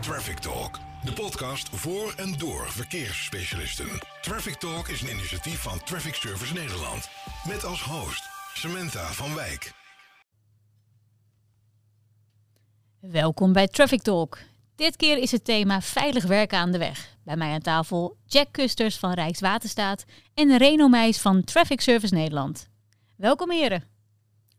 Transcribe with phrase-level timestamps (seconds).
[0.00, 3.88] Traffic Talk, de podcast voor en door verkeersspecialisten.
[4.20, 7.08] Traffic Talk is een initiatief van Traffic Service Nederland.
[7.46, 8.22] Met als host
[8.54, 9.72] Samantha van Wijk.
[13.00, 14.38] Welkom bij Traffic Talk.
[14.74, 17.16] Dit keer is het thema veilig werken aan de weg.
[17.24, 20.04] Bij mij aan tafel Jack Kusters van Rijkswaterstaat
[20.34, 22.68] en Reno Meijs van Traffic Service Nederland.
[23.16, 23.84] Welkom heren.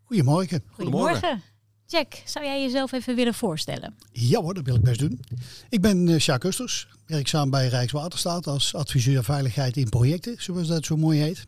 [0.03, 0.63] Goedemorgen.
[0.71, 1.43] Goedemorgen.
[1.91, 3.95] Jack, zou jij jezelf even willen voorstellen?
[4.11, 5.19] Ja hoor, dat wil ik best doen.
[5.69, 10.85] Ik ben uh, Sjaak Kusters, werkzaam bij Rijkswaterstaat als adviseur veiligheid in projecten, zoals dat
[10.85, 11.45] zo mooi heet.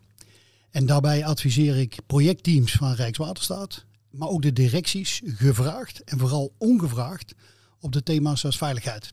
[0.70, 7.34] En daarbij adviseer ik projectteams van Rijkswaterstaat, maar ook de directies gevraagd en vooral ongevraagd
[7.80, 9.12] op de thema's als veiligheid.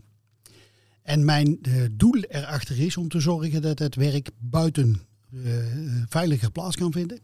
[1.01, 5.01] En mijn uh, doel erachter is om te zorgen dat het werk buiten
[5.31, 5.53] uh,
[6.07, 7.19] veiliger plaats kan vinden.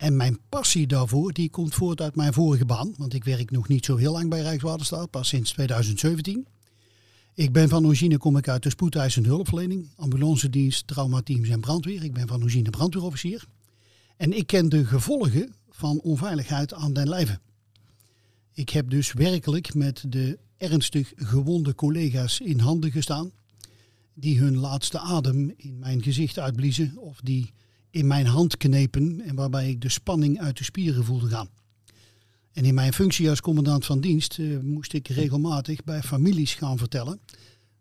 [0.00, 2.94] En mijn passie daarvoor die komt voort uit mijn vorige baan.
[2.96, 6.46] Want ik werk nog niet zo heel lang bij Rijkswaterstaat, pas sinds 2017.
[7.34, 12.04] Ik ben van origine kom ik uit de spoedeisende hulpverlening, ambulance dienst, traumateams en brandweer.
[12.04, 13.44] Ik ben van origine brandweerofficier.
[14.16, 17.38] En ik ken de gevolgen van onveiligheid aan den lijve.
[18.52, 23.30] Ik heb dus werkelijk met de ernstig gewonde collega's in handen gestaan.
[24.14, 27.52] Die hun laatste adem in mijn gezicht uitbliezen of die
[27.90, 31.48] in mijn hand knepen en waarbij ik de spanning uit de spieren voelde gaan.
[32.52, 36.78] En in mijn functie als commandant van dienst uh, moest ik regelmatig bij families gaan
[36.78, 37.20] vertellen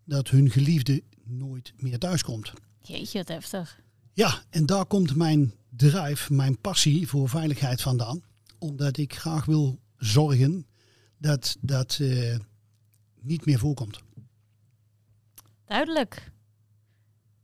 [0.04, 2.54] dat hun geliefde nooit meer thuiskomt.
[2.82, 3.82] Jeetje, wat heftig.
[4.14, 8.22] Ja, en daar komt mijn drive, mijn passie voor veiligheid vandaan.
[8.58, 10.66] Omdat ik graag wil zorgen
[11.18, 12.38] dat dat uh,
[13.22, 14.00] niet meer voorkomt.
[15.66, 16.32] Duidelijk.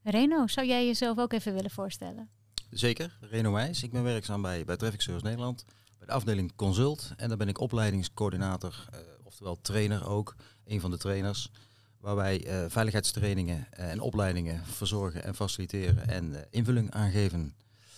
[0.03, 2.29] Reno, zou jij jezelf ook even willen voorstellen?
[2.69, 3.83] Zeker, Reno Meijs.
[3.83, 5.66] Ik ben werkzaam bij, bij Traffic Service Nederland,
[5.97, 7.13] bij de afdeling Consult.
[7.17, 10.35] En daar ben ik opleidingscoördinator, uh, oftewel trainer ook,
[10.66, 11.52] een van de trainers.
[11.99, 17.39] Waar wij uh, veiligheidstrainingen en opleidingen verzorgen en faciliteren en uh, invulling aangeven.
[17.39, 17.56] En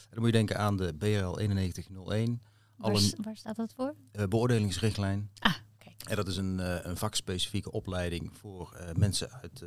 [0.10, 2.42] dan moet je denken aan de BRL 9101.
[2.76, 3.96] Waar, Alle, waar staat dat voor?
[4.30, 5.30] beoordelingsrichtlijn.
[5.40, 6.04] Ah, kijk.
[6.04, 9.64] En dat is een, een vakspecifieke opleiding voor mensen uit,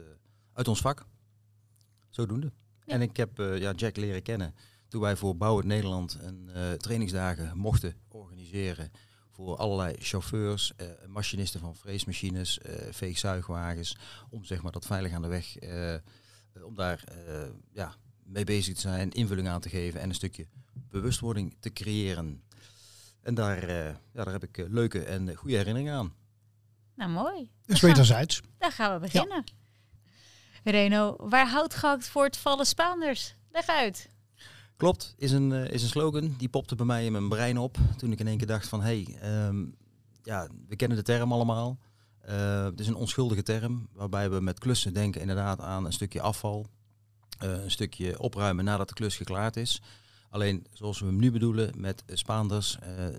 [0.52, 1.06] uit ons vak.
[2.10, 2.52] Zodoende.
[2.86, 4.54] En ik heb ja, Jack leren kennen
[4.90, 8.90] toen wij voor Bouw het Nederland een uh, trainingsdagen mochten organiseren
[9.30, 13.96] voor allerlei chauffeurs, uh, machinisten van freesmachines, uh, veegzuigwagens,
[14.30, 15.56] om zeg maar dat veilig aan de weg,
[16.64, 17.04] om daar
[17.72, 22.42] ja, mee bezig te zijn, invulling aan te geven en een stukje bewustwording te creëren.
[23.20, 26.14] En daar, ja, daar heb ik leuke en goede herinneringen aan.
[26.94, 27.50] Nou, mooi.
[27.66, 28.40] Dus wederzijds.
[28.58, 29.44] Daar gaan we beginnen.
[29.44, 30.70] Ja.
[30.70, 33.34] Reno, waar houdt gehakt voor het vallen Spaanders?
[33.52, 34.09] Leg uit.
[34.80, 36.34] Klopt, is een, uh, is een slogan.
[36.38, 38.82] Die popte bij mij in mijn brein op toen ik in één keer dacht van
[38.82, 39.74] hé, hey, um,
[40.22, 41.78] ja, we kennen de term allemaal.
[42.28, 46.20] Uh, het is een onschuldige term waarbij we met klussen denken inderdaad aan een stukje
[46.20, 46.66] afval,
[47.42, 49.82] uh, een stukje opruimen nadat de klus geklaard is.
[50.30, 52.78] Alleen zoals we hem nu bedoelen met spaanders,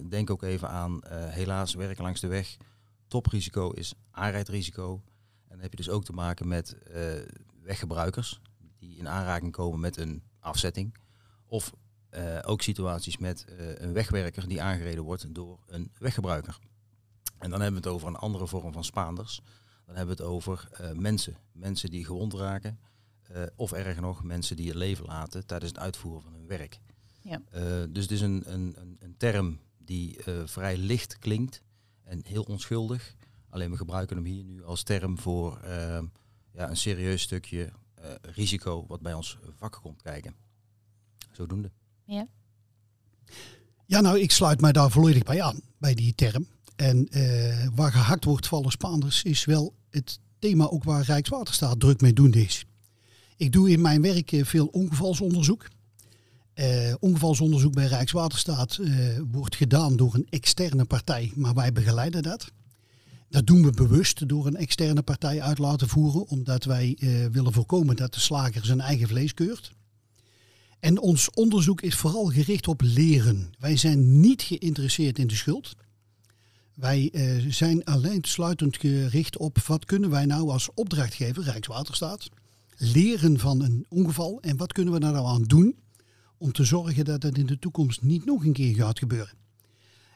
[0.10, 2.58] denk ook even aan helaas werken langs de weg.
[3.08, 5.02] Toprisico is aanrijdrisico.
[5.44, 6.78] En dan heb je dus ook te maken met
[7.64, 8.42] weggebruikers
[8.80, 10.94] die in aanraking komen met een afzetting.
[11.52, 11.74] Of
[12.12, 16.60] uh, ook situaties met uh, een wegwerker die aangereden wordt door een weggebruiker.
[17.38, 19.42] En dan hebben we het over een andere vorm van spaanders.
[19.86, 21.38] Dan hebben we het over uh, mensen.
[21.52, 22.80] Mensen die gewond raken.
[23.56, 26.80] of erger nog, mensen die het leven laten tijdens het uitvoeren van hun werk.
[27.22, 27.42] Ja.
[27.90, 31.62] dus het is een, een, een term die vrij licht klinkt
[32.04, 33.16] en heel onschuldig.
[33.50, 35.60] Alleen we gebruiken hem hier nu als term voor
[36.52, 37.72] ja, een serieus stukje
[38.22, 40.36] risico wat bij ons vak komt kijken
[41.32, 41.72] zodoende.
[42.06, 42.28] Ja.
[43.86, 46.48] Ja, nou, ik sluit mij daar volledig bij aan, bij die term.
[46.76, 52.02] En uh, waar gehakt wordt vallen Spaanders is wel het thema ook waar Rijkswaterstaat druk
[52.02, 52.66] mee doen is.
[53.38, 55.68] Ik doe in mijn werk veel ongevalsonderzoek.
[56.56, 62.52] Uh, ongevalsonderzoek bij Rijkswaterstaat uh, wordt gedaan door een externe partij, maar wij begeleiden dat.
[63.30, 67.54] Dat doen we bewust door een externe partij uit laten voeren, omdat wij uh, willen
[67.54, 69.72] voorkomen dat de slager zijn eigen vlees keurt.
[70.82, 73.52] En ons onderzoek is vooral gericht op leren.
[73.60, 75.76] Wij zijn niet geïnteresseerd in de schuld.
[76.76, 82.30] Wij uh, zijn alleen sluitend gericht op wat kunnen wij nou als opdrachtgever, Rijkswaterstaat,
[82.78, 85.76] leren van een ongeval en wat kunnen we daar nou aan doen
[86.38, 89.38] om te zorgen dat het in de toekomst niet nog een keer gaat gebeuren.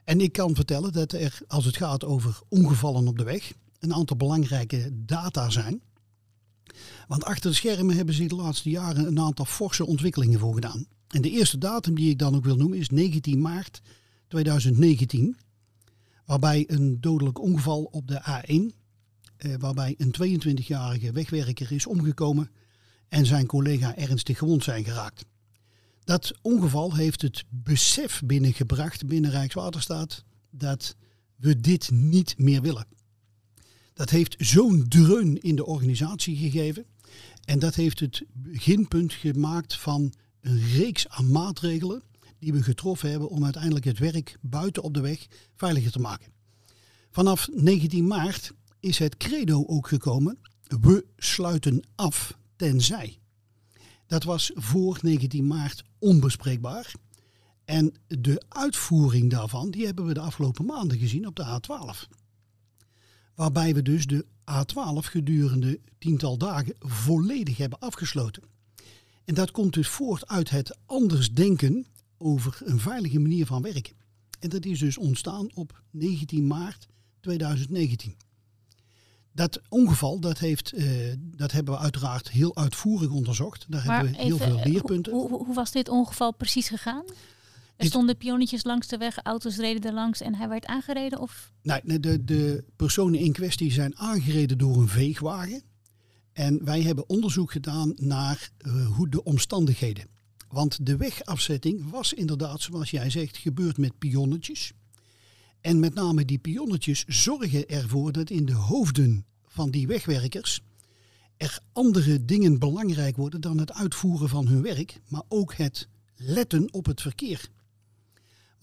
[0.04, 3.94] En ik kan vertellen dat er, als het gaat over ongevallen op de weg, een
[3.94, 5.82] aantal belangrijke data zijn.
[7.08, 10.86] Want achter de schermen hebben ze de laatste jaren een aantal forse ontwikkelingen voor gedaan.
[11.08, 13.82] En de eerste datum die ik dan ook wil noemen is 19 maart
[14.28, 15.38] 2019.
[16.26, 18.84] Waarbij een dodelijk ongeval op de A1
[19.38, 22.52] eh, waarbij een 22-jarige wegwerker is omgekomen
[23.08, 25.26] en zijn collega ernstig gewond zijn geraakt.
[26.04, 30.96] Dat ongeval heeft het besef binnengebracht binnen Rijkswaterstaat dat
[31.36, 32.88] we dit niet meer willen.
[33.96, 36.86] Dat heeft zo'n dreun in de organisatie gegeven
[37.46, 42.02] en dat heeft het beginpunt gemaakt van een reeks aan maatregelen
[42.40, 46.32] die we getroffen hebben om uiteindelijk het werk buiten op de weg veiliger te maken.
[47.12, 50.38] Vanaf 19 maart is het credo ook gekomen,
[50.82, 53.20] we sluiten af tenzij.
[54.08, 56.94] Dat was voor 19 maart onbespreekbaar.
[57.66, 62.25] En de uitvoering daarvan, die hebben we de afgelopen maanden gezien op de A12.
[63.36, 68.44] Waarbij we dus de A12 gedurende tiental dagen volledig hebben afgesloten.
[69.26, 71.86] En dat komt dus voort uit het anders denken
[72.18, 73.96] over een veilige manier van werken.
[74.40, 76.88] En dat is dus ontstaan op 19 maart
[77.20, 78.16] 2019.
[79.32, 83.66] Dat ongeval, dat, heeft, uh, dat hebben we uiteraard heel uitvoerig onderzocht.
[83.70, 85.14] Daar maar hebben we heel even, veel leerpunten.
[85.14, 87.04] Hoe, hoe, hoe, was dit ongeval precies gegaan?
[87.78, 91.20] Er stonden pionnetjes langs de weg, auto's reden er langs en hij werd aangereden?
[91.20, 91.52] Of?
[91.62, 95.62] Nee, nee, de, de personen in kwestie zijn aangereden door een veegwagen.
[96.34, 100.08] En wij hebben onderzoek gedaan naar eh, hoe de omstandigheden.
[100.50, 104.72] Want de wegafzetting was inderdaad, zoals jij zegt, gebeurd met pionnetjes.
[105.62, 110.62] En met name die pionnetjes zorgen ervoor dat in de hoofden van die wegwerkers
[111.38, 116.74] er andere dingen belangrijk worden dan het uitvoeren van hun werk, maar ook het letten
[116.74, 117.50] op het verkeer.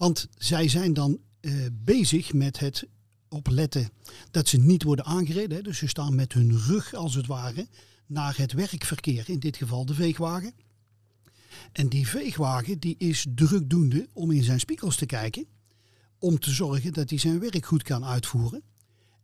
[0.03, 2.87] Want zij zijn dan eh, bezig met het
[3.29, 3.89] opletten
[4.31, 5.63] dat ze niet worden aangereden.
[5.63, 7.67] Dus ze staan met hun rug als het ware
[8.05, 10.53] naar het werkverkeer, in dit geval de veegwagen.
[11.71, 15.45] En die veegwagen die is drukdoende om in zijn spiegels te kijken,
[16.19, 18.63] om te zorgen dat hij zijn werk goed kan uitvoeren.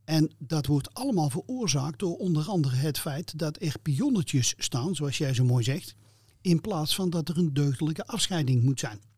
[0.03, 5.17] En dat wordt allemaal veroorzaakt door onder andere het feit dat er pionnetjes staan, zoals
[5.17, 5.95] jij zo mooi zegt,
[6.41, 9.08] in plaats van dat er een deugdelijke afscheiding moet zijn.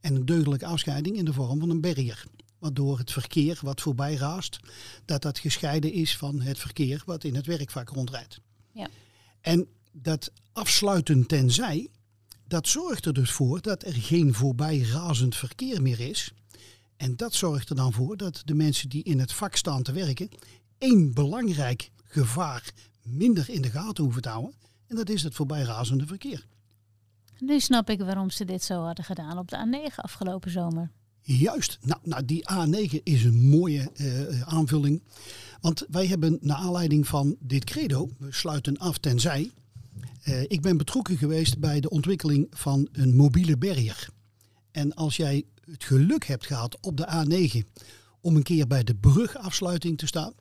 [0.00, 2.24] En een deugdelijke afscheiding in de vorm van een barrier.
[2.58, 4.58] Waardoor het verkeer wat voorbij raast,
[5.04, 8.40] dat dat gescheiden is van het verkeer wat in het werkvak rondrijdt.
[8.72, 8.88] Ja.
[9.40, 11.88] En dat afsluiten tenzij,
[12.46, 16.32] dat zorgt er dus voor dat er geen voorbij razend verkeer meer is.
[16.96, 19.92] En dat zorgt er dan voor dat de mensen die in het vak staan te
[19.92, 20.28] werken,
[20.78, 22.72] één belangrijk gevaar
[23.02, 24.54] minder in de gaten hoeven te houden.
[24.86, 26.46] En dat is het voorbijrazende verkeer.
[27.38, 30.90] Nu snap ik waarom ze dit zo hadden gedaan op de A9 afgelopen zomer.
[31.22, 31.78] Juist.
[31.82, 35.02] Nou, nou die A9 is een mooie eh, aanvulling.
[35.60, 39.50] Want wij hebben naar aanleiding van dit credo, we sluiten af tenzij.
[40.22, 44.08] eh, ik ben betrokken geweest bij de ontwikkeling van een mobiele barrier.
[44.70, 47.66] En als jij het geluk hebt gehad op de A9
[48.20, 50.32] om een keer bij de brugafsluiting te staan,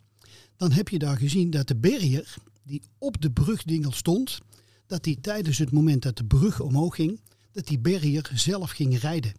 [0.57, 4.39] dan heb je daar gezien dat de barrier die op de brugdingel stond,
[4.87, 7.19] dat die tijdens het moment dat de brug omhoog ging,
[7.51, 9.33] dat die barrier zelf ging rijden.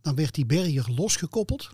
[0.00, 1.70] Dan werd die barrier losgekoppeld.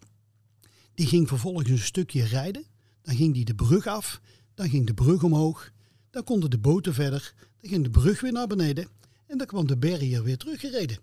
[0.95, 2.65] Die ging vervolgens een stukje rijden.
[3.03, 4.21] Dan ging die de brug af.
[4.55, 5.73] Dan ging de brug omhoog.
[6.11, 7.35] Dan konden de boten verder.
[7.61, 8.89] Dan ging de brug weer naar beneden.
[9.27, 10.99] En dan kwam de barrier weer teruggereden.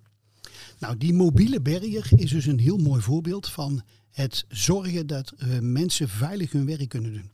[0.79, 3.81] Nou, die mobiele barrier is dus een heel mooi voorbeeld van
[4.11, 7.31] het zorgen dat eh, mensen veilig hun werk kunnen doen.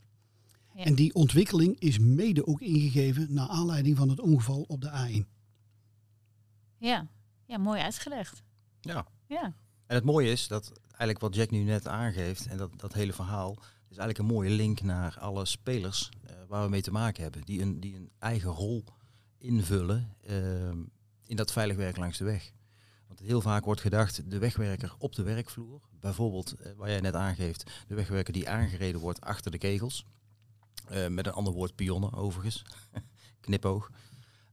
[0.76, 0.84] Ja.
[0.84, 5.26] En die ontwikkeling is mede ook ingegeven naar aanleiding van het ongeval op de A1.
[6.78, 7.06] Ja,
[7.46, 8.42] ja mooi uitgelegd.
[8.80, 9.06] Ja.
[9.26, 9.44] Ja,
[9.86, 13.12] En het mooie is dat eigenlijk wat Jack nu net aangeeft en dat, dat hele
[13.12, 13.52] verhaal
[13.88, 17.42] is eigenlijk een mooie link naar alle spelers eh, waar we mee te maken hebben.
[17.44, 18.84] Die een, die een eigen rol
[19.38, 20.78] invullen ehm,
[21.26, 22.52] in dat veilig werk langs de weg.
[23.06, 27.14] Want heel vaak wordt gedacht, de wegwerker op de werkvloer, bijvoorbeeld eh, waar jij net
[27.14, 30.04] aangeeft, de wegwerker die aangereden wordt achter de kegels.
[30.86, 32.62] Eh, met een ander woord pionnen overigens,
[33.40, 33.90] knipoog.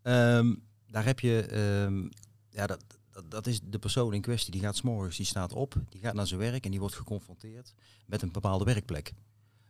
[0.02, 0.56] Ehm,
[0.88, 2.10] daar heb je, ehm,
[2.50, 4.52] ja, dat, dat, dat is de persoon in kwestie.
[4.52, 7.74] Die gaat s'morgens, die staat op, die gaat naar zijn werk en die wordt geconfronteerd
[8.06, 9.14] met een bepaalde werkplek.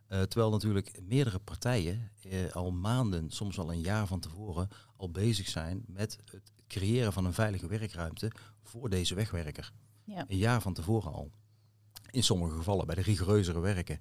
[0.08, 5.12] Eh, terwijl natuurlijk meerdere partijen eh, al maanden, soms al een jaar van tevoren, al
[5.12, 8.32] bezig zijn met het creëren van een veilige werkruimte
[8.64, 9.72] voor deze wegwerker.
[10.04, 10.26] Ja.
[10.28, 11.32] Een jaar van tevoren al.
[12.10, 14.00] In sommige gevallen bij de rigoureuzere werken.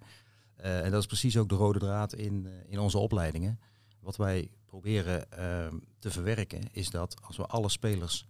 [0.57, 3.61] Eh, en dat is precies ook de rode draad in, eh, in onze opleidingen.
[4.01, 8.27] Wat wij proberen ehm, te verwerken is dat als we alle spelers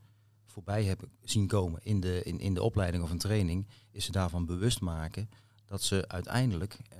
[0.47, 4.13] voorbij hebben zien komen in de, in, in de opleiding of een training, is ze
[4.13, 5.29] daarvan bewust maken
[5.65, 6.99] dat ze uiteindelijk eh,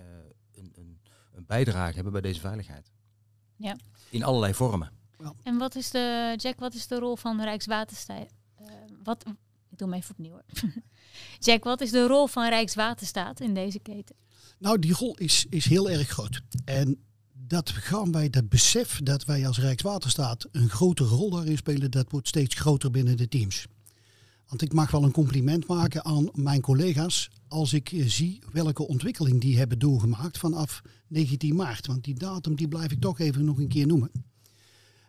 [0.53, 1.01] een, een,
[1.35, 2.91] een bijdrage hebben bij deze veiligheid.
[3.57, 3.77] Ja.
[4.11, 4.91] In allerlei vormen.
[5.43, 8.33] En wat is de, Jack, wat is de rol van Rijkswaterstaat?
[8.55, 8.67] Eh,
[9.03, 9.25] wat,
[9.71, 10.33] ik doe hem even opnieuw.
[10.33, 10.45] hoor.
[11.39, 14.17] Jack, wat is de rol van Rijkswaterstaat in deze keten?
[14.63, 16.43] Nou, die rol is, is heel erg groot.
[16.65, 16.99] En
[17.33, 22.11] dat gaan wij, dat besef dat wij als Rijkswaterstaat een grote rol daarin spelen, dat
[22.11, 23.67] wordt steeds groter binnen de teams.
[24.47, 28.87] Want ik mag wel een compliment maken aan mijn collega's als ik eh, zie welke
[28.89, 31.87] ontwikkeling die hebben doorgemaakt vanaf 19 maart.
[31.87, 34.11] Want die datum die blijf ik toch even nog een keer noemen.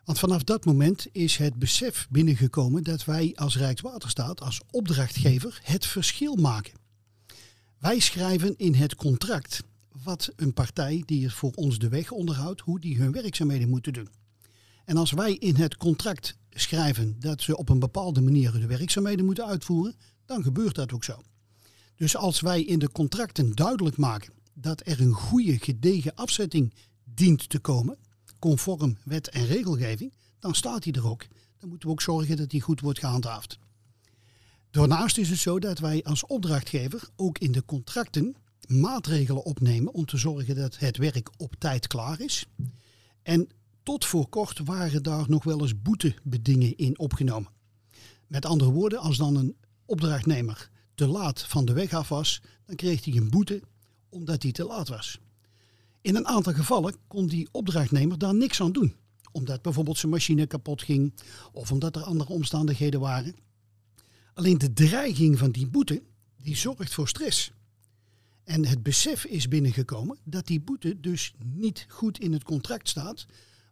[0.04, 5.86] Want vanaf dat moment is het besef binnengekomen dat wij als Rijkswaterstaat, als opdrachtgever, het
[5.86, 6.83] verschil maken.
[7.84, 9.64] Wij schrijven in het contract
[10.04, 14.10] wat een partij die voor ons de weg onderhoudt, hoe die hun werkzaamheden moeten doen.
[14.86, 19.26] En als wij in het contract schrijven dat ze op een bepaalde manier de werkzaamheden
[19.26, 21.22] moeten uitvoeren, dan gebeurt dat ook zo.
[21.96, 26.74] Dus als wij in de contracten duidelijk maken dat er een goede gedegen afzetting
[27.04, 27.98] dient te komen,
[28.40, 31.28] conform wet en regelgeving, dan staat die er ook.
[31.58, 33.60] Dan moeten we ook zorgen dat die goed wordt gehandhaafd.
[34.74, 38.36] Daarnaast is het zo dat wij als opdrachtgever ook in de contracten
[38.68, 42.46] maatregelen opnemen om te zorgen dat het werk op tijd klaar is.
[43.24, 43.48] En
[43.84, 47.52] tot voor kort waren daar nog wel eens boetebedingen in opgenomen.
[48.28, 52.76] Met andere woorden, als dan een opdrachtnemer te laat van de weg af was, dan
[52.76, 53.62] kreeg hij een boete
[54.10, 55.20] omdat hij te laat was.
[56.02, 58.96] In een aantal gevallen kon die opdrachtnemer daar niks aan doen.
[59.32, 61.14] Omdat bijvoorbeeld zijn machine kapot ging
[61.52, 63.36] of omdat er andere omstandigheden waren.
[64.34, 66.02] Alleen de dreiging van die boete,
[66.42, 67.52] die zorgt voor stress.
[68.44, 73.26] En het besef is binnengekomen dat die boete dus niet goed in het contract staat.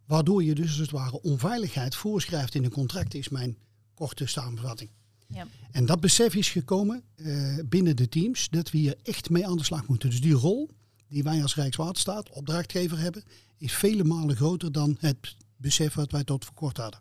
[0.06, 3.56] Waardoor je dus als het ware onveiligheid voorschrijft in een contract, is mijn
[3.94, 4.90] korte samenvatting.
[5.26, 5.46] Ja.
[5.70, 9.56] En dat besef is gekomen uh, binnen de teams dat we hier echt mee aan
[9.56, 10.10] de slag moeten.
[10.10, 10.70] Dus die rol
[11.08, 13.24] die wij als Rijkswaterstaat, opdrachtgever hebben,
[13.58, 17.00] is vele malen groter dan het besef wat wij tot voor kort hadden.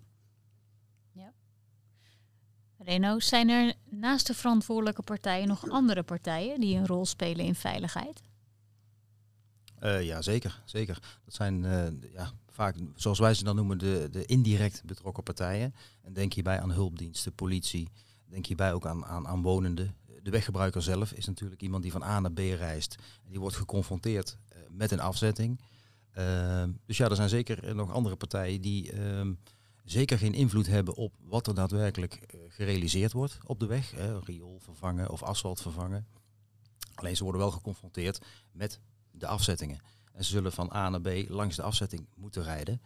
[2.83, 7.55] Reno, zijn er naast de verantwoordelijke partijen nog andere partijen die een rol spelen in
[7.55, 8.21] veiligheid?
[9.83, 10.99] Uh, ja, zeker, zeker.
[11.25, 15.75] Dat zijn uh, ja, vaak, zoals wij ze dan noemen, de, de indirect betrokken partijen.
[16.01, 17.87] En denk hierbij aan hulpdiensten, politie.
[18.25, 19.95] Denk hierbij ook aan, aan, aan wonenden.
[20.23, 22.95] De weggebruiker zelf is natuurlijk iemand die van A naar B reist.
[23.27, 25.59] Die wordt geconfronteerd uh, met een afzetting.
[26.17, 29.21] Uh, dus ja, er zijn zeker nog andere partijen die uh,
[29.83, 33.91] zeker geen invloed hebben op wat er daadwerkelijk gerealiseerd wordt op de weg.
[33.91, 36.07] Hè, riool vervangen of asfalt vervangen.
[36.95, 38.79] Alleen ze worden wel geconfronteerd met
[39.11, 39.79] de afzettingen.
[40.13, 42.81] En ze zullen van A naar B langs de afzetting moeten rijden.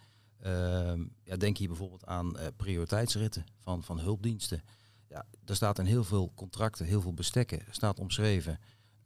[0.45, 4.63] Uh, ja, denk hier bijvoorbeeld aan uh, prioriteitsritten van, van hulpdiensten.
[5.09, 8.59] Ja, er staat in heel veel contracten, heel veel bestekken, staat omschreven.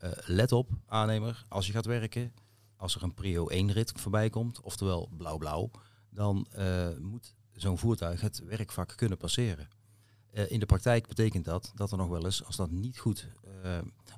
[0.04, 2.34] Uh, let op, aannemer, als je gaat werken,
[2.76, 5.72] als er een prio 1 rit voorbij komt, oftewel blauw-blauw,
[6.10, 6.48] dan
[7.00, 9.68] moet zo'n voertuig het werkvak kunnen passeren.
[10.34, 13.28] Uh, in de praktijk betekent dat dat er nog wel eens, als dat niet goed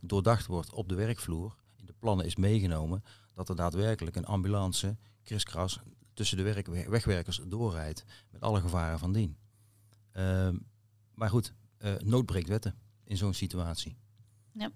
[0.02, 4.98] doordacht wordt op de werkvloer, in de plannen is meegenomen, dat er daadwerkelijk een ambulance
[5.24, 5.80] kriskras
[6.14, 9.38] tussen de werk, wegwerkers doorrijdt met alle gevaren van dien.
[10.18, 10.50] Uh,
[11.14, 13.98] maar goed, uh, nood breekt wetten in zo'n situatie.
[14.54, 14.72] Ja.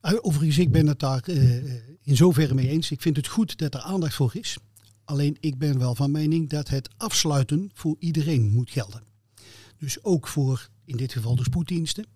[0.00, 2.90] Overigens, ik ben het daar uh, in zoverre mee eens.
[2.90, 4.58] Ik vind het goed dat er aandacht voor is.
[5.08, 9.02] Alleen ik ben wel van mening dat het afsluiten voor iedereen moet gelden.
[9.78, 12.06] Dus ook voor in dit geval de spoeddiensten,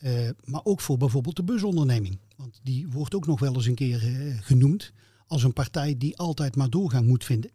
[0.00, 2.18] uh, maar ook voor bijvoorbeeld de busonderneming.
[2.36, 4.92] Want die wordt ook nog wel eens een keer uh, genoemd
[5.26, 7.50] als een partij die altijd maar doorgang moet vinden.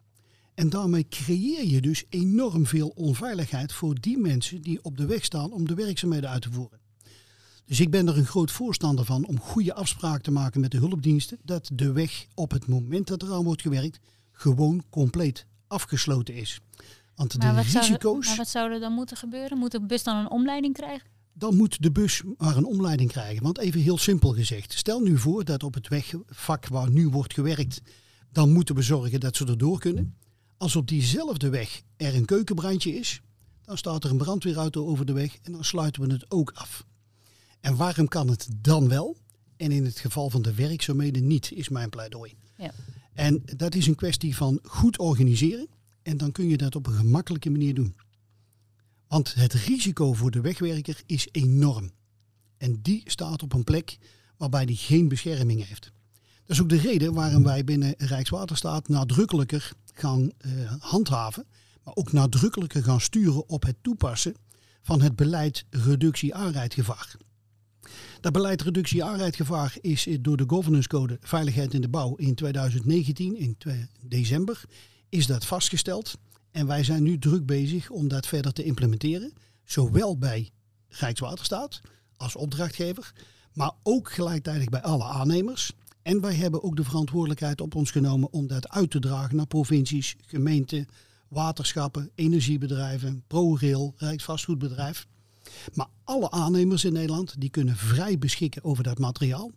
[0.54, 5.26] En daarmee creëer je dus enorm veel onveiligheid voor die mensen die op de weg
[5.26, 6.80] staan om de werkzaamheden uit te voeren.
[7.66, 10.78] Dus ik ben er een groot voorstander van om goede afspraken te maken met de
[10.78, 11.38] hulpdiensten.
[11.44, 14.00] Dat de weg op het moment dat er aan wordt gewerkt
[14.38, 16.60] gewoon compleet afgesloten is.
[17.15, 18.01] Want maar de wat risico's.
[18.01, 19.58] Zou, maar wat zou er dan moeten gebeuren?
[19.58, 21.15] Moet de bus dan een omleiding krijgen?
[21.38, 23.44] dan moet de bus maar een omleiding krijgen.
[23.44, 27.34] Want even heel simpel gezegd, stel nu voor dat op het wegvak waar nu wordt
[27.34, 27.82] gewerkt,
[28.32, 30.15] dan moeten we zorgen dat ze erdoor kunnen.
[30.58, 33.22] Als op diezelfde weg er een keukenbrandje is,
[33.62, 36.86] dan staat er een brandweerauto over de weg en dan sluiten we het ook af.
[37.60, 39.17] En waarom kan het dan wel?
[39.58, 42.34] En in het geval van de werkzaamheden niet, is mijn pleidooi.
[42.58, 42.72] Ja.
[43.18, 45.68] En dat is een kwestie van goed organiseren.
[46.02, 47.96] En dan kun je dat op een gemakkelijke manier doen.
[49.08, 51.92] Want het risico voor de wegwerker is enorm.
[52.58, 53.98] En die staat op een plek
[54.38, 55.92] waarbij die geen bescherming heeft.
[56.14, 61.46] Dat is ook de reden waarom wij binnen Rijkswaterstaat nadrukkelijker gaan uh, handhaven,
[61.84, 64.36] maar ook nadrukkelijker gaan sturen op het toepassen
[64.82, 67.16] van het beleid reductie aanrijdgevaar.
[68.22, 73.38] Dat beleid reductie aanrijdgevaar is door de governance code Veiligheid in de Bouw in 2019,
[73.38, 73.58] in
[74.08, 74.64] december,
[75.10, 76.18] is dat vastgesteld.
[76.52, 79.34] En wij zijn nu druk bezig om dat verder te implementeren.
[79.64, 80.50] Zowel bij
[80.88, 81.82] Rijkswaterstaat
[82.18, 83.14] als opdrachtgever.
[83.54, 85.72] Maar ook gelijktijdig bij alle aannemers.
[86.02, 89.48] En wij hebben ook de verantwoordelijkheid op ons genomen om dat uit te dragen naar
[89.48, 90.88] provincies, gemeenten,
[91.28, 95.08] waterschappen, energiebedrijven, ProRail, Rijksvastgoedbedrijf.
[95.74, 99.52] Maar alle aannemers in Nederland die kunnen vrij beschikken over dat materiaal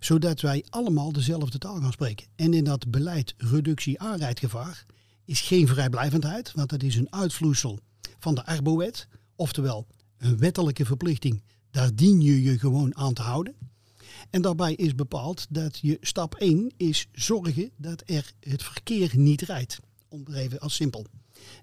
[0.00, 2.26] zodat wij allemaal dezelfde taal gaan spreken.
[2.36, 4.86] En in dat beleid reductie aanrijdgevaar
[5.24, 7.78] is geen vrijblijvendheid, want dat is een uitvloeisel
[8.18, 9.86] van de Arbowet, oftewel
[10.18, 11.42] een wettelijke verplichting.
[11.70, 13.54] Daar dien je je gewoon aan te houden.
[14.30, 19.42] En daarbij is bepaald dat je stap 1 is zorgen dat er het verkeer niet
[19.42, 19.78] rijdt.
[20.08, 20.26] Om
[20.58, 21.06] als simpel.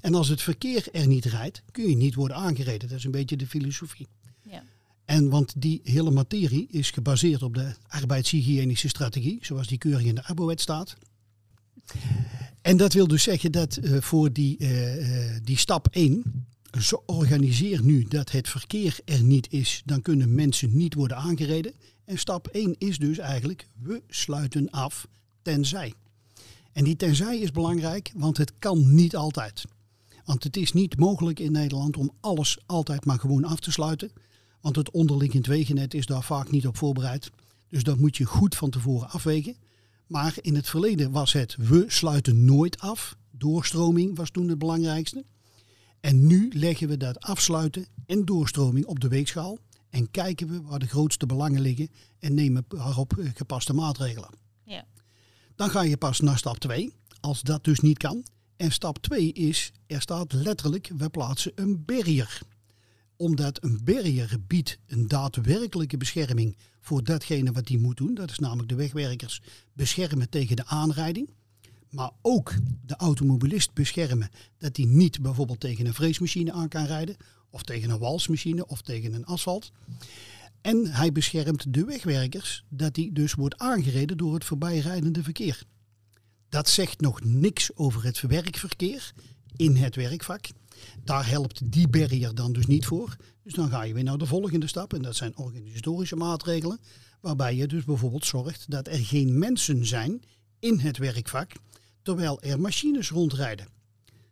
[0.01, 2.89] En als het verkeer er niet rijdt, kun je niet worden aangereden.
[2.89, 4.07] Dat is een beetje de filosofie.
[4.41, 4.63] Ja.
[5.05, 10.15] En want die hele materie is gebaseerd op de arbeidshygiënische strategie, zoals die keuring in
[10.15, 10.95] de Arbowet staat.
[12.61, 16.45] En dat wil dus zeggen dat uh, voor die, uh, die stap 1,
[16.79, 21.73] zo organiseer nu dat het verkeer er niet is, dan kunnen mensen niet worden aangereden.
[22.05, 25.07] En stap 1 is dus eigenlijk, we sluiten af
[25.41, 25.93] tenzij.
[26.77, 29.65] En die tenzij is belangrijk, want het kan niet altijd.
[30.25, 34.11] Want het is niet mogelijk in Nederland om alles altijd maar gewoon af te sluiten.
[34.61, 37.31] Want het onderliggend wegennet is daar vaak niet op voorbereid.
[37.67, 39.55] Dus dat moet je goed van tevoren afwegen.
[40.07, 43.17] Maar in het verleden was het we sluiten nooit af.
[43.31, 45.25] Doorstroming was toen het belangrijkste.
[45.99, 49.57] En nu leggen we dat afsluiten en doorstroming op de weegschaal.
[49.89, 54.45] En kijken we waar de grootste belangen liggen en nemen daarop eh, gepaste maatregelen.
[55.57, 58.25] Dan ga je pas naar stap 2, als dat dus niet kan.
[58.57, 62.41] En stap 2 is, er staat letterlijk, we plaatsen een barrier
[63.17, 68.13] omdat een barrier biedt een daadwerkelijke bescherming voor datgene wat die moet doen.
[68.13, 69.41] Dat is namelijk de wegwerkers
[69.73, 71.29] beschermen tegen de aanrijding.
[71.89, 72.53] Maar ook
[72.85, 77.15] de automobilist beschermen dat hij niet bijvoorbeeld tegen een vreesmachine aan kan rijden.
[77.49, 79.71] Of tegen een walsmachine of tegen een asfalt.
[80.61, 85.63] En hij beschermt de wegwerkers dat hij dus wordt aangereden door het voorbijrijdende verkeer.
[86.49, 89.13] Dat zegt nog niks over het werkverkeer
[89.55, 90.45] in het werkvak.
[91.03, 93.15] Daar helpt die barrier dan dus niet voor.
[93.43, 96.79] Dus dan ga je weer naar de volgende stap en dat zijn organisatorische maatregelen.
[97.21, 100.21] Waarbij je dus bijvoorbeeld zorgt dat er geen mensen zijn
[100.59, 101.51] in het werkvak
[102.01, 103.67] terwijl er machines rondrijden.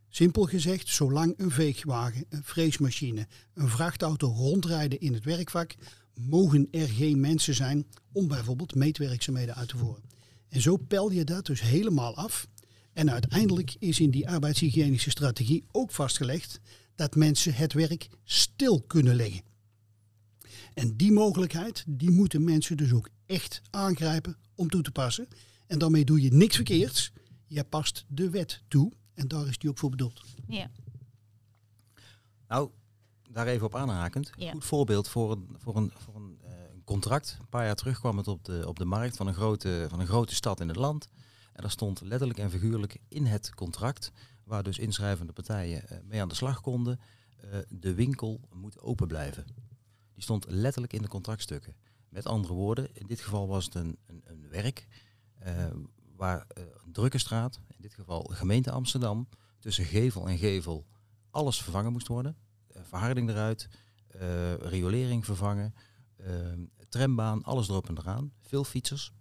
[0.09, 5.75] Simpel gezegd, zolang een veegwagen, een freesmachine, een vrachtauto rondrijden in het werkvak,
[6.15, 10.03] mogen er geen mensen zijn om bijvoorbeeld meetwerkzaamheden uit te voeren.
[10.47, 12.47] En zo pel je dat dus helemaal af.
[12.93, 16.59] En uiteindelijk is in die arbeidshygiënische strategie ook vastgelegd
[16.95, 19.41] dat mensen het werk stil kunnen leggen.
[20.73, 25.27] En die mogelijkheid, die moeten mensen dus ook echt aangrijpen om toe te passen.
[25.67, 27.11] En daarmee doe je niks verkeerds.
[27.47, 28.91] Je past de wet toe.
[29.13, 30.21] En daar is die ook voor bedoeld.
[30.47, 30.71] Ja.
[32.47, 32.69] Nou,
[33.35, 34.31] daar even op aanhakend.
[34.37, 34.51] Ja.
[34.51, 36.49] Goed voorbeeld voor een, voor een, voor een uh,
[36.83, 37.37] contract.
[37.39, 39.99] Een paar jaar terug kwam het op de, op de markt van een, grote, van
[39.99, 41.09] een grote stad in het land.
[41.53, 44.11] En daar stond letterlijk en figuurlijk in het contract,
[44.43, 46.99] waar dus inschrijvende partijen uh, mee aan de slag konden,
[47.43, 49.45] uh, de winkel moet open blijven.
[50.13, 51.75] Die stond letterlijk in de contractstukken.
[52.09, 54.87] Met andere woorden, in dit geval was het een, een, een werk
[56.15, 56.45] waar
[56.83, 59.27] een drukke straat, in dit geval gemeente Amsterdam,
[59.59, 60.85] tussen gevel en gevel
[61.29, 62.37] alles vervangen moest worden.
[62.81, 63.67] Verharding eruit,
[64.59, 65.73] riolering vervangen,
[66.89, 68.31] trambaan, alles erop en eraan.
[68.41, 69.11] Veel fietsers,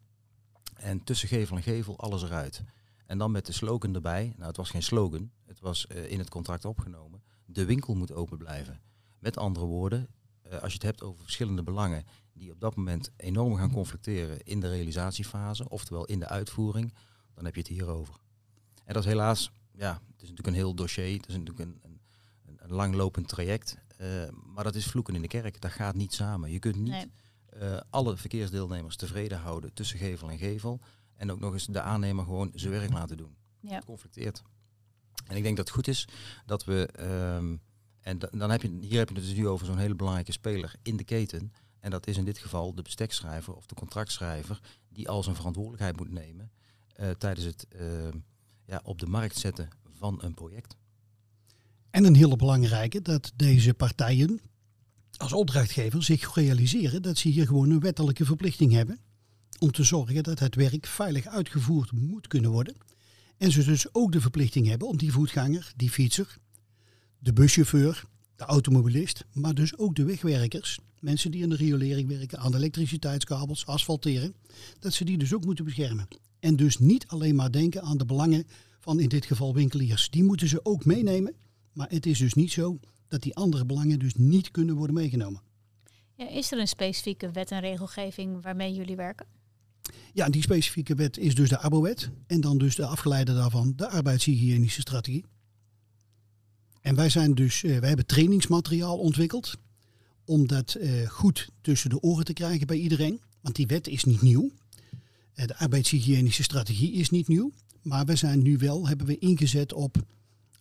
[0.74, 2.62] en tussen gevel en gevel alles eruit.
[3.06, 4.32] En dan met de slogan erbij.
[4.36, 5.30] Nou, het was geen slogan.
[5.46, 7.22] Het was in het contract opgenomen.
[7.44, 8.80] De winkel moet open blijven.
[9.18, 10.08] Met andere woorden,
[10.50, 14.60] als je het hebt over verschillende belangen die op dat moment enorm gaan conflicteren in
[14.60, 16.94] de realisatiefase, oftewel in de uitvoering,
[17.34, 18.14] dan heb je het hierover.
[18.84, 21.93] En dat is helaas, ja, het is natuurlijk een heel dossier, het is natuurlijk een,
[22.64, 25.60] een, langlopend traject, uh, maar dat is vloeken in de kerk.
[25.60, 26.50] Dat gaat niet samen.
[26.50, 27.10] Je kunt niet nee
[27.62, 30.80] uh, alle verkeersdeelnemers tevreden houden tussen gevel en gevel.
[31.14, 33.36] En ook nog eens de aannemer gewoon zijn werk laten doen.
[33.60, 33.74] Ja.
[33.74, 34.42] Het conflicteert.
[35.26, 36.08] En ik denk dat het goed is
[36.46, 36.88] dat we,
[37.36, 37.60] um,
[38.00, 40.74] en dan heb je, hier heb je het dus nu over zo'n hele belangrijke speler
[40.82, 41.52] in de keten.
[41.80, 45.96] En dat is in dit geval de bestekschrijver of de contractschrijver die al zijn verantwoordelijkheid
[45.96, 46.52] moet nemen
[47.00, 48.08] uh, tijdens het uh,
[48.66, 50.76] ja, op de markt zetten van een project.
[51.94, 54.40] En een hele belangrijke, dat deze partijen,
[55.16, 58.98] als opdrachtgever zich realiseren dat ze hier gewoon een wettelijke verplichting hebben
[59.58, 62.74] om te zorgen dat het werk veilig uitgevoerd moet kunnen worden.
[63.36, 66.38] En ze dus ook de verplichting hebben om die voetganger, die fietser,
[67.18, 68.04] de buschauffeur,
[68.36, 72.56] de automobilist, maar dus ook de wegwerkers, mensen die in de riolering werken, aan de
[72.56, 74.34] elektriciteitskabels, asfalteren,
[74.78, 76.08] dat ze die dus ook moeten beschermen.
[76.40, 78.46] En dus niet alleen maar denken aan de belangen
[78.80, 80.10] van in dit geval winkeliers.
[80.10, 81.34] Die moeten ze ook meenemen,
[81.74, 85.42] maar het is dus niet zo dat die andere belangen dus niet kunnen worden meegenomen.
[86.16, 89.26] Ja, is er een specifieke wet en regelgeving waarmee jullie werken?
[90.12, 92.10] Ja, die specifieke wet is dus de ABO-wet.
[92.26, 95.24] En dan dus de afgeleide daarvan de arbeidshygiënische strategie.
[96.80, 99.54] En wij zijn dus, uh, wij hebben trainingsmateriaal ontwikkeld.
[100.24, 103.20] Om dat uh, goed tussen de oren te krijgen bij iedereen.
[103.40, 104.50] Want die wet is niet nieuw.
[105.34, 107.52] Uh, de arbeidshygiënische strategie is niet nieuw.
[107.82, 109.96] Maar we zijn nu wel, hebben we ingezet op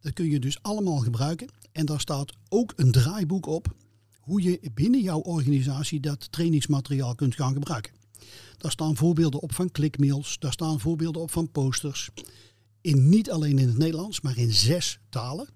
[0.00, 1.48] Dat kun je dus allemaal gebruiken.
[1.72, 3.74] En daar staat ook een draaiboek op
[4.20, 7.92] hoe je binnen jouw organisatie dat trainingsmateriaal kunt gaan gebruiken.
[8.56, 12.10] Daar staan voorbeelden op van clickmails, daar staan voorbeelden op van posters.
[12.80, 15.48] In, niet alleen in het Nederlands, maar in zes talen.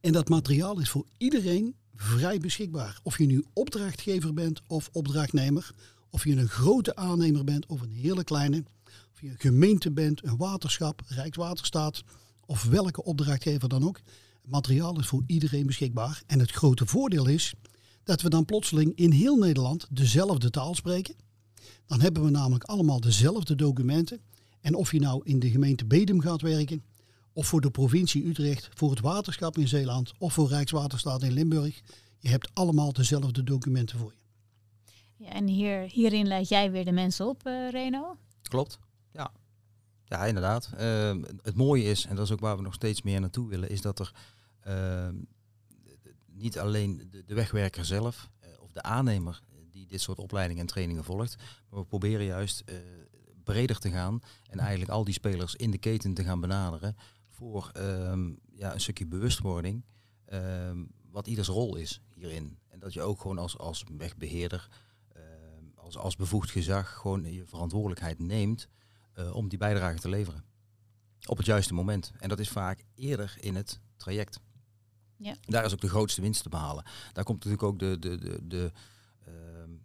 [0.00, 3.00] En dat materiaal is voor iedereen vrij beschikbaar.
[3.02, 5.74] Of je nu opdrachtgever bent of opdrachtnemer,
[6.10, 8.64] of je een grote aannemer bent of een hele kleine,
[9.12, 12.02] of je een gemeente bent, een waterschap, Rijkswaterstaat
[12.50, 14.00] of welke opdrachtgever dan ook.
[14.42, 16.22] Het materiaal is voor iedereen beschikbaar.
[16.26, 17.54] En het grote voordeel is
[18.04, 21.14] dat we dan plotseling in heel Nederland dezelfde taal spreken.
[21.86, 24.20] Dan hebben we namelijk allemaal dezelfde documenten.
[24.60, 26.82] En of je nou in de gemeente Bedum gaat werken,
[27.32, 31.80] of voor de provincie Utrecht, voor het waterschap in Zeeland, of voor Rijkswaterstaat in Limburg,
[32.18, 35.24] je hebt allemaal dezelfde documenten voor je.
[35.24, 38.16] Ja, en hier, hierin leid jij weer de mensen op, uh, Reno?
[38.42, 38.78] Klopt,
[40.10, 40.26] ja.
[40.26, 40.70] Inderdaad.
[40.80, 43.70] Uh, het mooie is, en dat is ook waar we nog steeds meer naartoe willen,
[43.70, 44.12] is dat er
[44.68, 45.08] uh,
[46.26, 50.68] niet alleen de, de wegwerker zelf uh, of de aannemer die dit soort opleidingen en
[50.68, 51.36] trainingen volgt,
[51.68, 52.64] maar we proberen juist
[53.44, 56.96] breder te gaan en eigenlijk al die spelers in de keten te gaan benaderen
[57.28, 59.84] voor um, ja, een stukje bewustwording
[61.10, 62.58] wat ieders rol is hierin.
[62.68, 64.68] En dat je ook gewoon als, als wegbeheerder,
[65.74, 68.68] als, als bevoegd gezag, gewoon je verantwoordelijkheid neemt
[69.20, 70.44] uh, om die bijdrage te leveren.
[71.26, 72.12] Op het juiste moment.
[72.18, 74.40] En dat is vaak eerder in het traject.
[75.16, 75.34] Ja.
[75.40, 76.84] Daar is ook de grootste winst te behalen.
[77.12, 78.72] Daar komt natuurlijk ook de, de, de, de,
[79.28, 79.34] uh,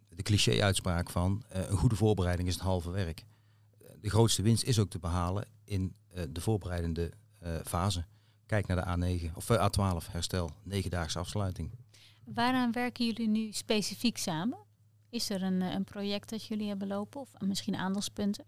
[0.10, 3.26] de cliché-uitspraak van uh, een goede voorbereiding is het halve werk.
[4.02, 5.96] De grootste winst is ook te behalen in
[6.30, 7.12] de voorbereidende
[7.64, 8.06] fase.
[8.46, 11.72] Kijk naar de A9 of A12 herstel, negendaagse afsluiting.
[12.24, 14.58] Waaraan werken jullie nu specifiek samen?
[15.10, 18.46] Is er een, een project dat jullie hebben lopen of misschien aandachtspunten?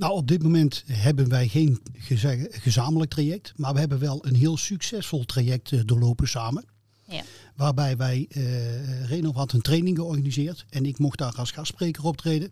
[0.00, 1.80] Nou, op dit moment hebben wij geen
[2.50, 6.64] gezamenlijk traject, maar we hebben wel een heel succesvol traject doorlopen samen.
[7.06, 7.22] Ja.
[7.56, 12.50] Waarbij wij, uh, Reno had een training georganiseerd en ik mocht daar als gastspreker optreden.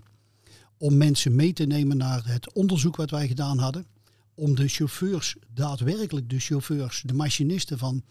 [0.78, 3.86] Om mensen mee te nemen naar het onderzoek wat wij gedaan hadden.
[4.34, 8.02] Om de chauffeurs, daadwerkelijk de chauffeurs, de machinisten van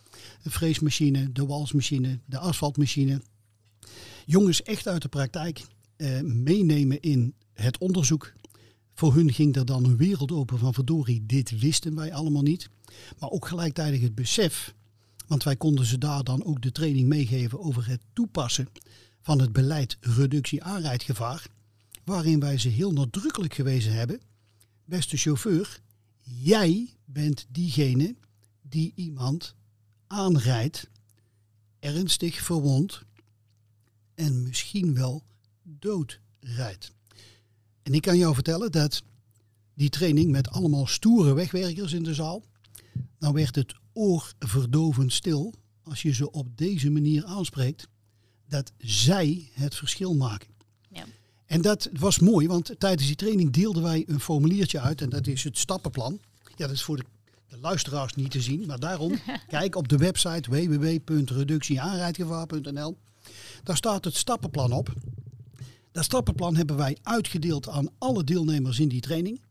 [0.43, 3.21] de freesmachine, de walsmachine, de asfaltmachine.
[4.26, 5.62] Jongens echt uit de praktijk
[5.97, 8.34] uh, meenemen in het onderzoek
[8.98, 12.70] voor hun ging er dan een wereld open van verdorie, dit wisten wij allemaal niet.
[13.20, 14.74] Maar ook gelijktijdig het besef,
[15.28, 18.68] want wij konden ze daar dan ook de training meegeven over het toepassen
[19.22, 21.48] van het beleid reductie aanrijdgevaar.
[22.04, 24.22] Waarin wij ze heel nadrukkelijk gewezen hebben,
[24.86, 25.80] beste chauffeur,
[26.22, 28.16] jij bent diegene
[28.62, 29.56] die iemand
[30.08, 30.90] aanrijdt,
[31.80, 33.02] ernstig verwond
[34.16, 35.24] en misschien wel
[35.64, 36.96] doodrijdt.
[37.88, 39.04] En ik kan jou vertellen dat
[39.73, 42.43] die training met allemaal stoere wegwerkers in de zaal,
[43.19, 47.88] dan werd het oorverdovend stil als je ze op deze manier aanspreekt,
[48.47, 50.50] dat zij het verschil maken.
[50.89, 51.04] Ja.
[51.45, 55.28] En dat was mooi, want tijdens die training deelden wij een formuliertje uit en dat
[55.28, 56.19] is het stappenplan.
[56.56, 57.06] Ja, dat is voor de,
[57.47, 62.97] de luisteraars niet te zien, maar daarom kijk op de website www.reductieaanrijdgevaar.nl.
[63.63, 64.93] Daar staat het stappenplan op.
[65.98, 69.42] Dat stappenplan hebben wij uitgedeeld aan alle deelnemers in die training.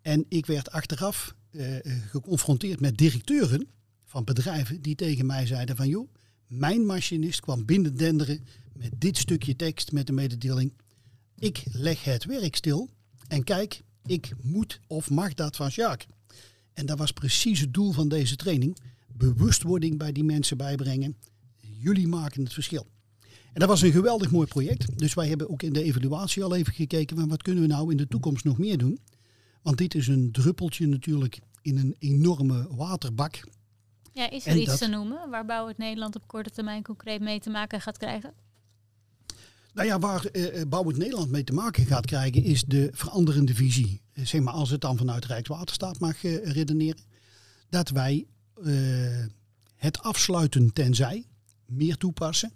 [0.00, 1.76] En ik werd achteraf uh,
[2.08, 3.68] geconfronteerd met directeuren
[4.04, 6.08] van bedrijven die tegen mij zeiden van joh,
[6.46, 10.72] mijn machinist kwam binnendenderen met dit stukje tekst met de mededeling.
[11.38, 12.88] Ik leg het werk stil
[13.28, 16.16] en kijk, ik moet of mag dat van Jacques.
[16.72, 18.76] En dat was precies het doel van deze training.
[19.12, 21.16] Bewustwording bij die mensen bijbrengen.
[21.60, 22.86] Jullie maken het verschil.
[23.54, 24.98] En dat was een geweldig mooi project.
[24.98, 27.90] Dus wij hebben ook in de evaluatie al even gekeken van wat kunnen we nou
[27.90, 28.98] in de toekomst nog meer doen.
[29.62, 33.40] Want dit is een druppeltje natuurlijk in een enorme waterbak.
[34.12, 36.82] Ja, is er en iets dat, te noemen waar Bouw het Nederland op korte termijn
[36.82, 38.32] concreet mee te maken gaat krijgen?
[39.72, 40.30] Nou ja, waar
[40.68, 44.00] Bouw het Nederland mee te maken gaat krijgen is de veranderende visie.
[44.12, 47.02] eh, zeg maar als het dan vanuit Rijkswaterstaat mag eh, redeneren,
[47.68, 48.26] dat wij
[48.64, 49.24] eh,
[49.76, 51.26] het afsluiten tenzij
[51.66, 52.52] meer toepassen.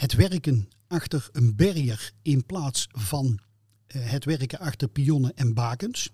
[0.00, 3.38] Het werken achter een barrier in plaats van
[3.86, 6.10] eh, het werken achter pionnen en bakens.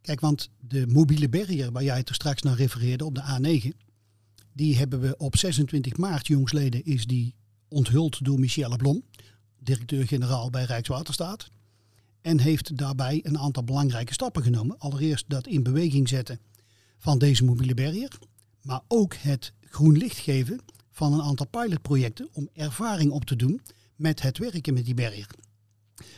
[0.00, 3.76] Kijk, want de mobiele barrier waar jij het er straks naar refereerde op de A9,
[4.52, 7.34] die hebben we op 26 maart, jongsleden, is die
[7.68, 9.02] onthuld door Michelle Blom,
[9.58, 11.50] directeur-generaal bij Rijkswaterstaat.
[12.20, 14.78] En heeft daarbij een aantal belangrijke stappen genomen.
[14.78, 16.40] Allereerst dat in beweging zetten
[16.98, 18.18] van deze mobiele barrier.
[18.62, 20.60] Maar ook het groen licht geven
[20.96, 23.60] van een aantal pilotprojecten om ervaring op te doen
[23.96, 25.28] met het werken met die barrier.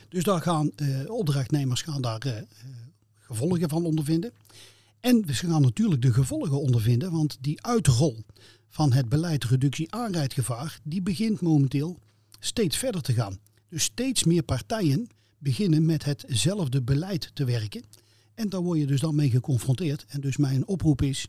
[0.08, 2.32] Dus daar gaan eh, opdrachtnemers gaan daar eh,
[3.18, 4.32] gevolgen van ondervinden.
[5.00, 8.24] En we gaan natuurlijk de gevolgen ondervinden, want die uitrol
[8.68, 11.98] van het beleid reductie aanrijdgevaar, die begint momenteel
[12.38, 13.38] steeds verder te gaan.
[13.68, 17.82] Dus steeds meer partijen beginnen met hetzelfde beleid te werken.
[18.34, 20.04] En daar word je dus dan mee geconfronteerd.
[20.08, 21.28] En dus mijn oproep is,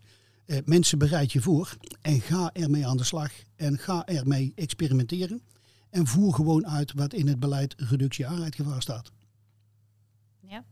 [0.49, 5.41] eh, mensen bereid je voor en ga ermee aan de slag en ga ermee experimenteren.
[5.89, 9.11] En voer gewoon uit wat in het beleid reductie aanrijdgevaar staat.
[10.39, 10.65] Ja.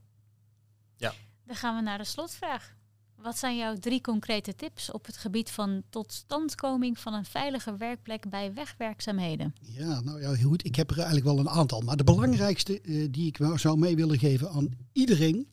[0.95, 1.13] Ja.
[1.45, 2.75] Dan gaan we naar de slotvraag.
[3.15, 8.29] Wat zijn jouw drie concrete tips op het gebied van totstandkoming van een veilige werkplek
[8.29, 9.55] bij wegwerkzaamheden?
[9.61, 10.65] Ja, nou ja, goed.
[10.65, 11.81] Ik heb er eigenlijk wel een aantal.
[11.81, 15.47] Maar de belangrijkste eh, die ik wel zou mee willen geven aan iedereen.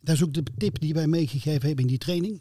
[0.00, 2.40] Dat is ook de tip die wij meegegeven hebben in die training.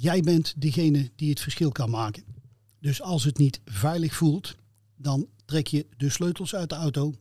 [0.00, 2.24] Jij bent degene die het verschil kan maken.
[2.78, 4.54] Dus als het niet veilig voelt,
[4.96, 7.14] dan trek je de sleutels uit de auto.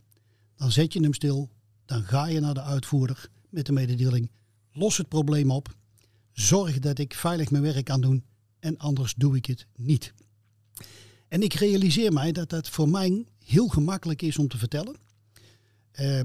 [0.56, 1.50] Dan zet je hem stil.
[1.86, 4.32] Dan ga je naar de uitvoerder met de mededeling.
[4.72, 5.76] Los het probleem op.
[6.32, 8.24] Zorg dat ik veilig mijn werk kan doen.
[8.60, 10.14] En anders doe ik het niet.
[11.28, 14.96] En ik realiseer mij dat dat voor mij heel gemakkelijk is om te vertellen.
[15.92, 16.22] Eh,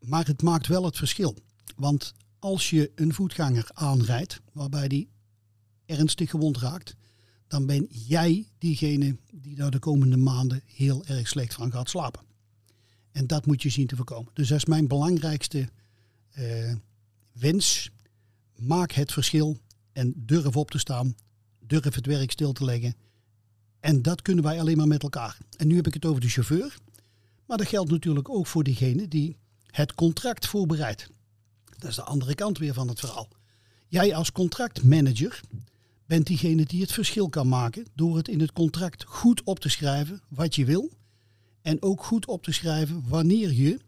[0.00, 1.36] maar het maakt wel het verschil.
[1.76, 5.08] Want als je een voetganger aanrijdt, waarbij die
[5.88, 6.96] ernstig gewond raakt,
[7.46, 12.22] dan ben jij diegene die daar de komende maanden heel erg slecht van gaat slapen.
[13.12, 14.30] En dat moet je zien te voorkomen.
[14.34, 15.68] Dus dat is mijn belangrijkste
[16.30, 16.74] eh,
[17.32, 17.90] wens.
[18.56, 19.58] Maak het verschil
[19.92, 21.14] en durf op te staan.
[21.66, 22.94] Durf het werk stil te leggen.
[23.80, 25.38] En dat kunnen wij alleen maar met elkaar.
[25.56, 26.76] En nu heb ik het over de chauffeur.
[27.46, 31.10] Maar dat geldt natuurlijk ook voor diegene die het contract voorbereidt.
[31.78, 33.28] Dat is de andere kant weer van het verhaal.
[33.88, 35.40] Jij als contractmanager
[36.08, 39.68] bent diegene die het verschil kan maken door het in het contract goed op te
[39.68, 40.92] schrijven wat je wil.
[41.62, 43.78] En ook goed op te schrijven wanneer je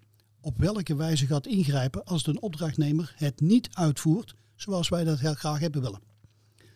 [0.41, 5.35] op welke wijze gaat ingrijpen als een opdrachtnemer het niet uitvoert zoals wij dat heel
[5.35, 6.01] graag hebben willen.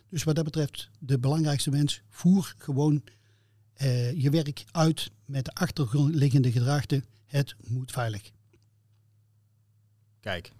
[0.08, 3.02] Dus wat dat betreft, de belangrijkste wens, voer gewoon
[3.74, 8.30] eh, je werk uit met de achterliggende gedachte, het moet veilig.
[10.20, 10.52] Kijk.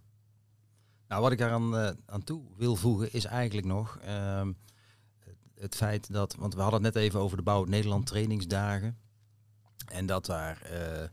[1.09, 4.53] Nou, wat ik daaraan uh, aan toe wil voegen is eigenlijk nog ehm,
[5.59, 8.99] het, feit dat, want we hadden het net even over de Bouw Nederland trainingsdagen.
[9.87, 11.09] En dat daar uh, uh,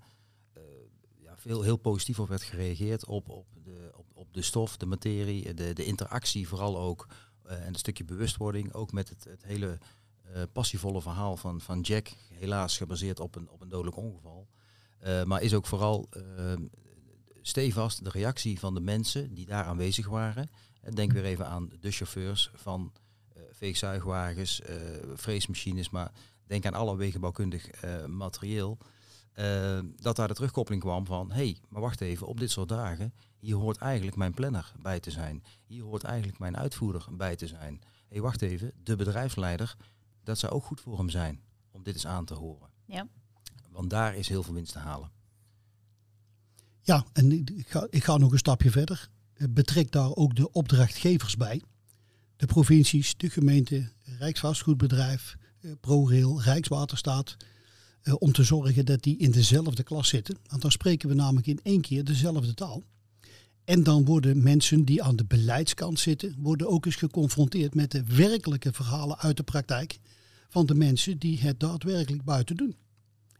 [1.17, 4.85] ja, veel heel positief op werd gereageerd op, op, de, op, op de stof, de
[4.85, 7.07] materie, de, de interactie vooral ook.
[7.43, 9.77] en een stukje bewustwording, ook met het, het hele
[10.51, 12.07] passievolle verhaal van, van Jack.
[12.33, 14.47] Helaas gebaseerd op een, op een dodelijk ongeval.
[15.25, 16.63] maar is ook vooral ehm,
[17.41, 20.49] stevast de reactie van de mensen die daar aanwezig waren.
[20.93, 22.91] Denk weer even aan de chauffeurs van
[23.51, 24.75] veegzuigwagens, uh,
[25.15, 26.11] freesmachines, maar
[26.45, 28.77] denk aan alle wegenbouwkundig uh, materieel.
[29.95, 33.13] dat daar de terugkoppeling kwam van, hé, hey, maar wacht even, op dit soort dagen,
[33.39, 35.43] hier hoort eigenlijk mijn planner bij te zijn.
[35.65, 37.73] Hier hoort eigenlijk mijn uitvoerder bij te zijn.
[37.83, 39.75] Hé, hey, wacht even, de bedrijfsleider,
[40.23, 42.69] dat zou ook goed voor hem zijn om dit eens aan te horen.
[42.85, 43.07] Ja.
[43.69, 45.11] Want daar is heel veel winst te halen.
[46.81, 49.09] Ja, en ik ga, ik ga nog een stapje verder.
[49.49, 51.61] Betrek daar ook de opdrachtgevers bij.
[52.41, 55.35] De provincies, de gemeente, Rijksvastgoedbedrijf,
[55.79, 57.37] ProRail, Rijkswaterstaat.
[58.17, 60.37] Om te zorgen dat die in dezelfde klas zitten.
[60.47, 62.83] Want dan spreken we namelijk in één keer dezelfde taal.
[63.63, 68.03] En dan worden mensen die aan de beleidskant zitten, worden ook eens geconfronteerd met de
[68.03, 69.99] werkelijke verhalen uit de praktijk
[70.49, 72.75] van de mensen die het daadwerkelijk buiten doen.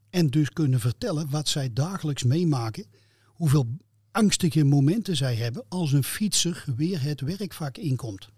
[0.09, 2.85] En dus kunnen vertellen wat zij dagelijks meemaken
[3.25, 3.67] hoeveel
[4.11, 8.29] angstige momenten zij hebben als een fietser weer het werkvak inkomt.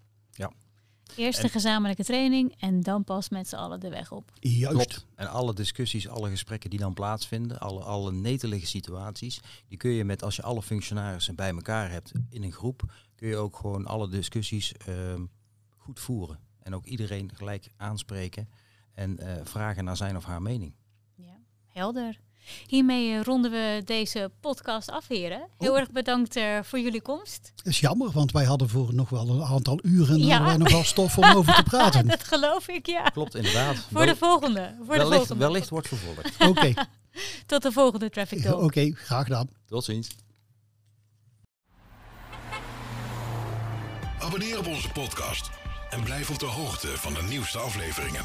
[1.15, 4.31] Eerst de gezamenlijke training en dan pas met z'n allen de weg op.
[4.39, 4.75] Juist.
[4.75, 5.05] Klopt.
[5.15, 10.03] En alle discussies, alle gesprekken die dan plaatsvinden, alle, alle netelige situaties, die kun je
[10.03, 13.85] met als je alle functionarissen bij elkaar hebt in een groep, kun je ook gewoon
[13.85, 14.95] alle discussies uh,
[15.77, 16.39] goed voeren.
[16.59, 18.49] En ook iedereen gelijk aanspreken
[18.93, 20.75] en uh, vragen naar zijn of haar mening.
[21.15, 22.19] Ja, helder.
[22.67, 25.47] Hiermee eh, ronden we deze podcast af, heren.
[25.57, 25.77] Heel Oh.
[25.79, 27.51] erg bedankt eh, voor jullie komst.
[27.55, 30.27] Dat is jammer, want wij hadden voor nog wel een aantal uren Ja.
[30.29, 32.07] hadden wij nog wel stof om over te praten.
[32.17, 33.03] dat geloof ik, ja.
[33.03, 33.75] Klopt, inderdaad.
[33.91, 34.75] Voor de volgende.
[34.77, 35.45] Voor de wellicht, volgende.
[35.45, 36.31] wellicht wordt vervolgd.
[36.49, 36.73] Oké,
[37.45, 38.61] Tot de volgende Traffic Talk.
[38.61, 39.47] oké, graag gedaan.
[39.67, 40.07] Tot ziens.
[44.19, 45.49] Abonneer op onze podcast
[45.89, 48.23] en blijf op de hoogte van de nieuwste afleveringen.